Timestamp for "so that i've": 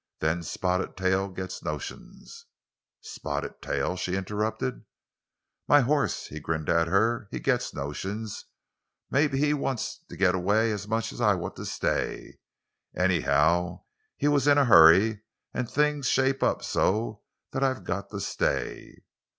16.63-17.83